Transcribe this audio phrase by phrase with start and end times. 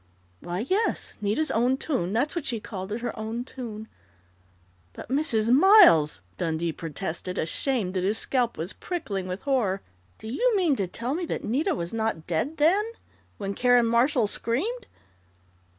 [0.39, 2.11] "Why, yes Nita's own tune.
[2.11, 3.87] That's what she called it her own tune"
[4.93, 5.51] "But, Mrs.
[5.55, 9.83] Miles," Dundee protested, ashamed that his scalp was prickling with horror,
[10.17, 12.83] "do you mean to tell me that Nita was not dead then
[13.37, 14.87] when Karen Marshall screamed?"